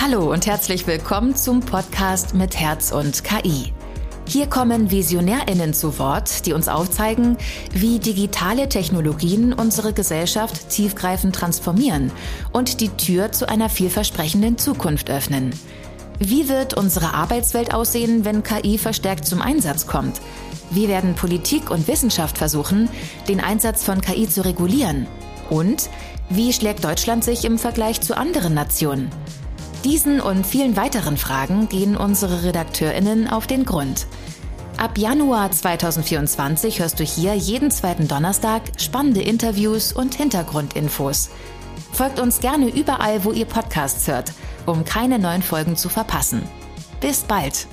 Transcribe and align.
Hallo 0.00 0.32
und 0.32 0.46
herzlich 0.46 0.86
willkommen 0.86 1.34
zum 1.34 1.58
Podcast 1.58 2.32
mit 2.32 2.54
Herz 2.54 2.92
und 2.92 3.24
KI. 3.24 3.72
Hier 4.28 4.46
kommen 4.46 4.92
Visionärinnen 4.92 5.74
zu 5.74 5.98
Wort, 5.98 6.46
die 6.46 6.52
uns 6.52 6.68
aufzeigen, 6.68 7.36
wie 7.72 7.98
digitale 7.98 8.68
Technologien 8.68 9.52
unsere 9.52 9.92
Gesellschaft 9.92 10.70
tiefgreifend 10.70 11.34
transformieren 11.34 12.12
und 12.52 12.80
die 12.80 12.90
Tür 12.90 13.32
zu 13.32 13.48
einer 13.48 13.68
vielversprechenden 13.68 14.56
Zukunft 14.56 15.10
öffnen. 15.10 15.50
Wie 16.20 16.48
wird 16.48 16.74
unsere 16.74 17.12
Arbeitswelt 17.14 17.74
aussehen, 17.74 18.24
wenn 18.24 18.44
KI 18.44 18.78
verstärkt 18.78 19.26
zum 19.26 19.42
Einsatz 19.42 19.88
kommt? 19.88 20.20
Wie 20.70 20.86
werden 20.86 21.16
Politik 21.16 21.72
und 21.72 21.88
Wissenschaft 21.88 22.38
versuchen, 22.38 22.88
den 23.26 23.40
Einsatz 23.40 23.82
von 23.82 24.00
KI 24.00 24.28
zu 24.28 24.44
regulieren? 24.44 25.08
Und 25.50 25.90
wie 26.30 26.52
schlägt 26.52 26.84
Deutschland 26.84 27.24
sich 27.24 27.44
im 27.44 27.58
Vergleich 27.58 28.00
zu 28.00 28.16
anderen 28.16 28.54
Nationen? 28.54 29.10
Diesen 29.84 30.20
und 30.20 30.44
vielen 30.44 30.76
weiteren 30.76 31.16
Fragen 31.16 31.68
gehen 31.68 31.96
unsere 31.96 32.42
Redakteurinnen 32.42 33.28
auf 33.28 33.46
den 33.46 33.64
Grund. 33.64 34.06
Ab 34.76 34.98
Januar 34.98 35.50
2024 35.50 36.80
hörst 36.80 37.00
du 37.00 37.04
hier 37.04 37.34
jeden 37.34 37.70
zweiten 37.70 38.08
Donnerstag 38.08 38.62
spannende 38.76 39.22
Interviews 39.22 39.92
und 39.92 40.14
Hintergrundinfos. 40.14 41.30
Folgt 41.92 42.20
uns 42.20 42.40
gerne 42.40 42.68
überall, 42.68 43.24
wo 43.24 43.32
ihr 43.32 43.44
Podcasts 43.44 44.06
hört, 44.08 44.32
um 44.66 44.84
keine 44.84 45.18
neuen 45.18 45.42
Folgen 45.42 45.76
zu 45.76 45.88
verpassen. 45.88 46.42
Bis 47.00 47.22
bald! 47.22 47.68